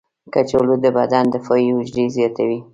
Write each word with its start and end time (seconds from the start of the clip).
کچالو 0.33 0.75
د 0.83 0.87
بدن 0.97 1.25
دفاعي 1.35 1.67
حجرې 1.77 2.05
زیاتوي. 2.15 2.59